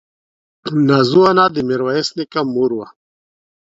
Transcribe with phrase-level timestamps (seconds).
[0.87, 2.87] نازو انا د ميرويس نيکه مور وه.